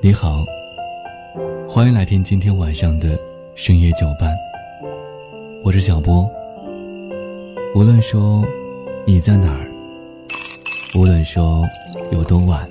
[0.00, 0.44] 你好，
[1.68, 3.18] 欢迎来听今天晚上的
[3.54, 4.36] 深夜酒伴。
[5.62, 6.28] 我是小波。
[7.74, 8.44] 无论说
[9.06, 9.68] 你在哪儿，
[10.94, 11.64] 无论说
[12.12, 12.68] 有多晚，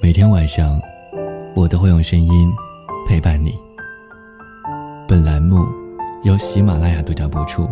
[0.00, 0.80] 每天晚上
[1.54, 2.52] 我都会用声音
[3.08, 3.58] 陪伴你。
[5.08, 5.64] 本栏目
[6.22, 7.68] 由喜马拉雅独家播出。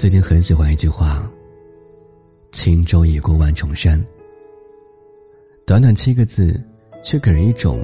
[0.00, 1.30] 最近很喜欢一句话
[2.52, 4.02] ：“轻舟已过万重山。”
[5.66, 6.58] 短短七个字，
[7.04, 7.78] 却给人一种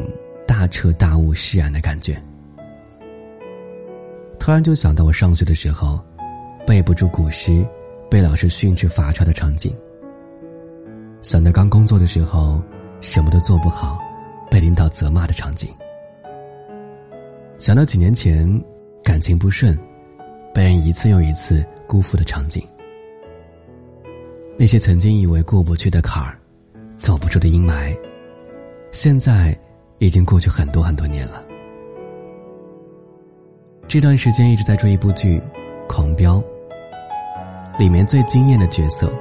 [0.48, 2.18] 大彻大悟、释然的感觉。
[4.40, 6.02] 突然就想到我上学的时候，
[6.66, 7.62] 背不住古诗，
[8.10, 9.70] 被老师训斥罚抄的场景；
[11.20, 12.62] 想到刚工作的时候，
[13.02, 14.00] 什么都做不好，
[14.50, 15.68] 被领导责骂的场景；
[17.58, 18.48] 想到几年前
[19.04, 19.78] 感情不顺，
[20.54, 21.62] 被人一次又一次。
[21.86, 22.66] 辜负的场景，
[24.58, 26.38] 那些曾经以为过不去的坎儿，
[26.96, 27.96] 走不出的阴霾，
[28.92, 29.56] 现在
[29.98, 31.42] 已经过去很多很多年了。
[33.88, 35.38] 这段时间一直在追一部剧
[35.88, 36.36] 《狂飙》，
[37.78, 39.12] 里面最惊艳的角色，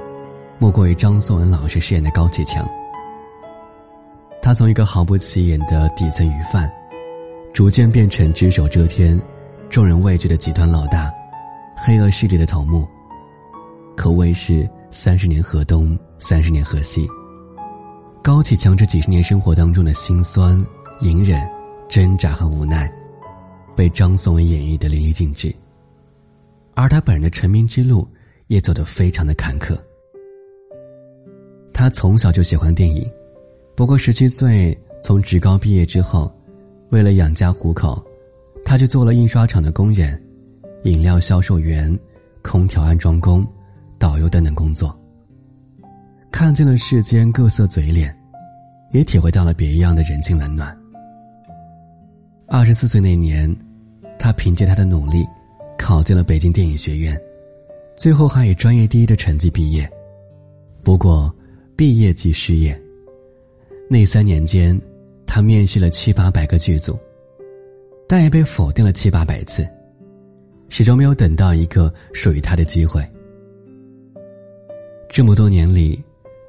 [0.58, 2.68] 莫过于张颂文老师饰演的高启强。
[4.42, 6.70] 他从一个毫不起眼的底层鱼贩，
[7.52, 9.20] 逐渐变成只手遮天、
[9.68, 11.12] 众人畏惧的极端老大。
[11.78, 12.88] 黑恶势力的头目，
[13.94, 17.06] 可谓是三十年河东，三十年河西。
[18.22, 20.64] 高启强这几十年生活当中的辛酸、
[21.00, 21.48] 隐忍、
[21.86, 22.90] 挣扎和无奈，
[23.76, 25.54] 被张颂文演绎的淋漓尽致。
[26.74, 28.08] 而他本人的成名之路
[28.48, 29.78] 也走得非常的坎坷。
[31.72, 33.08] 他从小就喜欢电影，
[33.76, 36.34] 不过十七岁从职高毕业之后，
[36.88, 38.02] 为了养家糊口，
[38.64, 40.20] 他去做了印刷厂的工人。
[40.86, 41.92] 饮料销售员、
[42.42, 43.44] 空调安装工、
[43.98, 44.96] 导游等等工作，
[46.30, 48.16] 看见了世间各色嘴脸，
[48.92, 50.76] 也体会到了别样的人情冷暖。
[52.46, 53.52] 二十四岁那年，
[54.16, 55.26] 他凭借他的努力，
[55.76, 57.20] 考进了北京电影学院，
[57.96, 59.90] 最后还以专业第一的成绩毕业。
[60.84, 61.34] 不过，
[61.74, 62.80] 毕业即失业。
[63.90, 64.80] 那三年间，
[65.26, 66.96] 他面试了七八百个剧组，
[68.06, 69.66] 但也被否定了七八百次。
[70.68, 73.06] 始终没有等到一个属于他的机会。
[75.08, 76.02] 这么多年里，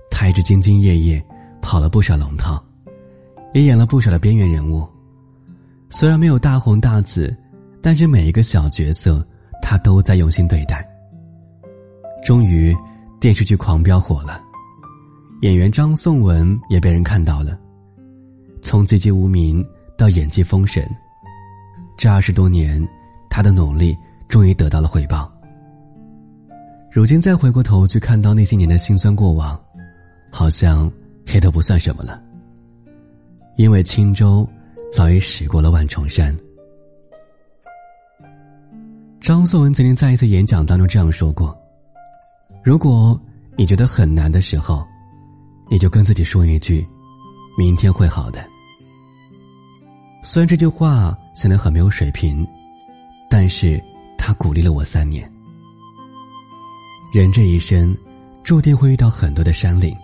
[0.09, 1.23] 他一直兢兢业业，
[1.61, 2.61] 跑了不少龙套，
[3.53, 4.88] 也演了不少的边缘人物。
[5.89, 7.33] 虽然没有大红大紫，
[7.81, 9.25] 但是每一个小角色，
[9.61, 10.85] 他都在用心对待。
[12.25, 12.75] 终于，
[13.22, 14.41] 电视剧《狂飙》火了，
[15.41, 17.57] 演员张颂文也被人看到了。
[18.59, 20.83] 从籍籍无名到演技封神，
[21.95, 22.85] 这二十多年，
[23.37, 23.95] 他的努力。
[24.27, 25.31] 终于得到了回报。
[26.91, 29.57] 如今再回过头去看到那些年的辛酸过往，
[30.29, 30.91] 好像
[31.33, 32.21] 也都不算什么了。
[33.55, 34.45] 因为轻舟
[34.91, 36.35] 早已驶过了万重山。
[39.21, 41.57] 张颂文曾经在一次演讲当中这样说过
[42.61, 43.17] ：“如果
[43.55, 44.85] 你觉得很难的时候，
[45.69, 46.85] 你就跟自己说一句，
[47.57, 48.45] 明天会好的。”
[50.21, 52.45] 虽然这句话显得很没有水平，
[53.29, 53.81] 但是。
[54.19, 55.31] 他鼓励了我三年。
[57.13, 57.95] 人这一生，
[58.43, 59.95] 注定会遇到很多的山岭，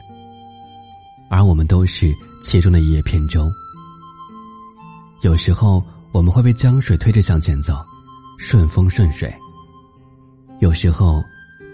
[1.29, 3.45] 而我们都是其中的一叶扁舟。
[5.23, 7.75] 有时候我们会被江水推着向前走，
[8.37, 9.29] 顺风顺水；
[10.61, 11.21] 有时候，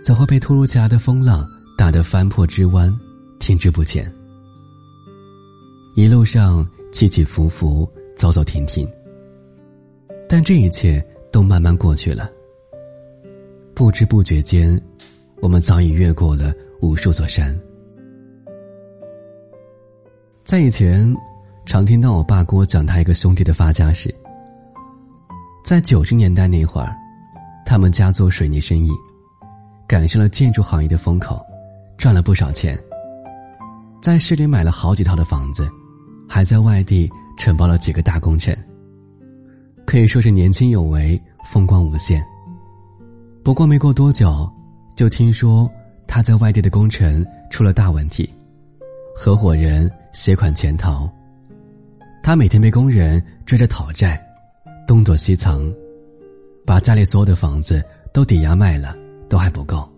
[0.03, 1.45] 则会被突如其来的风浪
[1.77, 2.91] 打得翻破枝弯，
[3.39, 4.11] 停滞不前。
[5.95, 7.87] 一路上起起伏伏，
[8.17, 8.89] 走走停停，
[10.27, 12.29] 但这一切都慢慢过去了。
[13.73, 14.79] 不知不觉间，
[15.41, 17.57] 我们早已越过了无数座山。
[20.43, 21.15] 在以前，
[21.65, 24.13] 常听到我爸给我讲他一个兄弟的发家史。
[25.63, 26.95] 在九十年代那会儿，
[27.65, 28.89] 他们家做水泥生意，
[29.87, 31.39] 赶上了建筑行业的风口，
[31.97, 32.77] 赚了不少钱。
[34.01, 35.69] 在市里买了好几套的房子，
[36.27, 38.55] 还在外地承包了几个大工程，
[39.89, 42.23] 可以说是年轻有为，风光无限。
[43.43, 44.47] 不过没过多久，
[44.95, 45.67] 就听说
[46.05, 48.31] 他在外地的工程出了大问题，
[49.15, 51.09] 合伙人携款潜逃，
[52.21, 54.23] 他每天被工人追着讨债，
[54.87, 55.67] 东躲西藏，
[56.67, 57.83] 把家里所有的房子
[58.13, 58.95] 都抵押卖了，
[59.27, 59.91] 都还不够。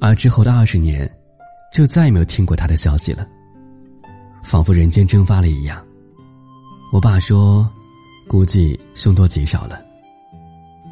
[0.00, 1.06] 而之后的二十年，
[1.70, 3.28] 就再也没有听过他的消息了，
[4.42, 5.84] 仿佛人间蒸发了一样。
[6.90, 7.68] 我爸说，
[8.28, 9.80] 估计凶多吉少了。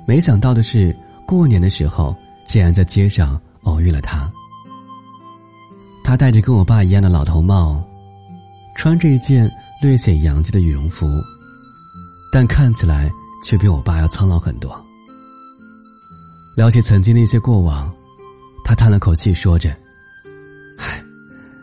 [0.07, 0.95] 没想到的是，
[1.27, 2.15] 过年的时候
[2.47, 4.31] 竟然在街上偶遇了他。
[6.05, 7.83] 他戴着跟我爸一样的老头帽，
[8.77, 9.51] 穿着一件
[9.81, 11.07] 略显洋气的羽绒服，
[12.31, 13.11] 但看起来
[13.45, 14.79] 却比我爸要苍老很多。
[16.57, 17.91] 聊起曾经的一些过往，
[18.65, 19.75] 他叹了口气，说着
[20.79, 21.03] ：“唉，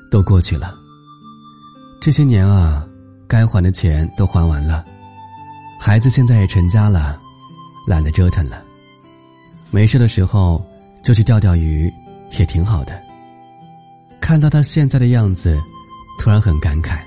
[0.09, 0.75] 都过去了。
[2.01, 2.85] 这些年啊，
[3.27, 4.83] 该还的钱都还完了，
[5.83, 7.19] 孩子现在也成家了，
[7.87, 8.63] 懒得折腾了。
[9.71, 10.63] 没事的时候
[11.03, 11.91] 就去钓钓鱼，
[12.37, 13.01] 也挺好的。”
[14.21, 15.59] 看到他现在的样子，
[16.19, 16.99] 突然很感慨。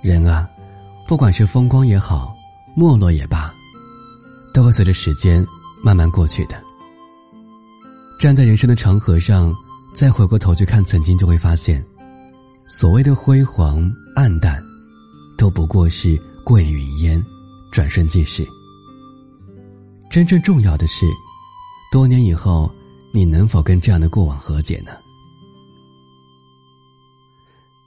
[0.00, 0.48] 人啊，
[1.08, 2.32] 不管是风光也好，
[2.76, 3.52] 没落也罢，
[4.54, 5.44] 都会随着时间
[5.82, 6.56] 慢慢过去的。
[8.20, 9.52] 站在人生的长河上，
[9.92, 11.84] 再回过头去看曾经，就会发现，
[12.68, 14.62] 所谓的辉煌暗淡，
[15.36, 16.16] 都不过是
[16.48, 17.22] 过眼云烟，
[17.70, 18.42] 转瞬即逝。
[20.08, 21.04] 真正重要的是，
[21.92, 22.72] 多年以后，
[23.12, 24.92] 你能否跟这样的过往和解呢？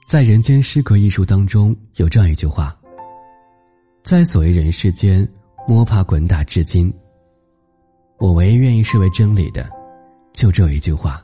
[0.06, 2.72] 在《人间失格》一书当中，有这样一句话
[4.04, 5.28] ：“在所谓人世间
[5.66, 6.94] 摸爬滚打至今，
[8.20, 9.68] 我唯一愿意视为真理的，
[10.32, 11.20] 就这一句话：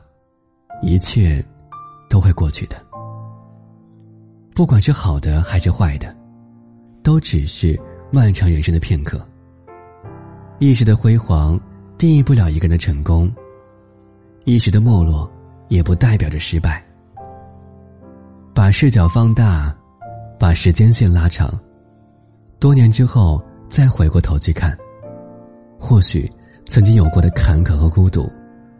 [0.81, 1.41] 一切
[2.09, 2.85] 都会过去的。
[4.53, 6.13] 不管是好的还是坏的，
[7.03, 7.79] 都只是
[8.11, 9.25] 漫长人生的片刻。
[10.59, 11.59] 一时的辉煌
[11.97, 13.31] 定义不了一个人的成功，
[14.45, 15.31] 一时的没落
[15.69, 16.83] 也不代表着失败。”
[18.53, 19.73] 把视角放大，
[20.37, 21.57] 把时间线拉长，
[22.59, 24.77] 多年之后再回过头去看，
[25.79, 26.29] 或许
[26.65, 28.29] 曾经有过的坎坷和孤独，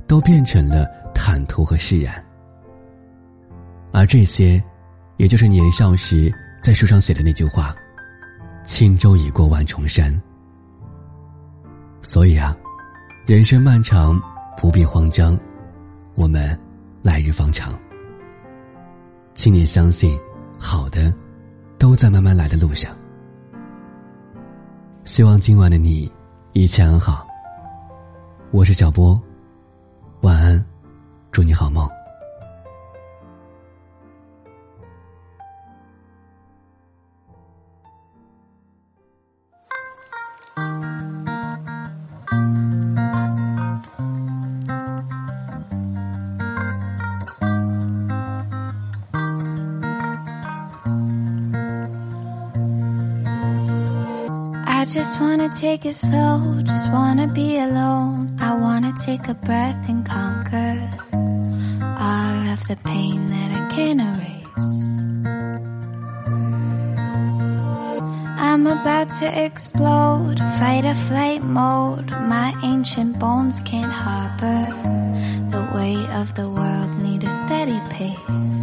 [0.05, 2.21] 都变成了坦途和释然。
[3.93, 4.61] 而这些，
[5.15, 6.29] 也就是年少时
[6.61, 7.73] 在书上写的那句话
[8.63, 10.13] ：“轻舟已过万重山。”
[12.01, 12.55] 所以啊，
[13.25, 14.19] 人生漫长，
[14.57, 15.37] 不必慌张，
[16.15, 16.57] 我们
[17.01, 17.77] 来日方长。
[19.33, 20.17] 请你相信，
[20.57, 21.13] 好的，
[21.77, 22.95] 都在慢慢来的路上。
[25.03, 26.11] 希望今晚的你
[26.53, 27.25] 一切安好。
[28.51, 29.19] 我是小波，
[30.21, 30.63] 晚安，
[31.31, 31.89] 祝你好梦。
[54.89, 58.35] Just wanna take it slow, just wanna be alone.
[58.39, 60.81] I wanna take a breath and conquer
[61.13, 64.73] all of the pain that I can't erase.
[68.39, 72.09] I'm about to explode, fight or flight mode.
[72.09, 74.73] My ancient bones can't harbor.
[75.51, 78.59] The weight of the world need a steady pace.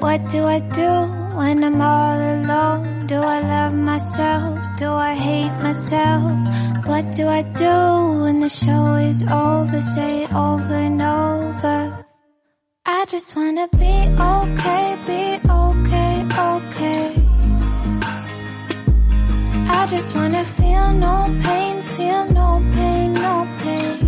[0.00, 0.92] What do I do
[1.36, 2.99] when I'm all alone?
[3.10, 4.60] Do I love myself?
[4.76, 6.30] Do I hate myself?
[6.86, 9.82] What do I do when the show is over?
[9.82, 12.06] Say it over and over.
[12.86, 13.96] I just wanna be
[14.30, 16.12] okay, be okay,
[16.50, 17.06] okay.
[19.78, 23.98] I just wanna feel no pain, feel no pain, no pain.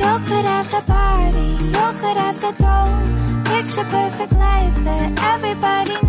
[0.00, 3.44] You could have the body, you could have the throne.
[3.44, 6.03] Picture perfect life that everybody.